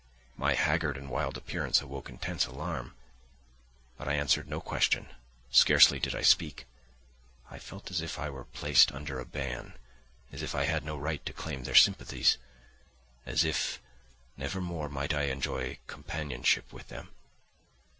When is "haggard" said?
0.55-0.97